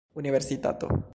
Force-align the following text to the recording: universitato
universitato 0.13 1.09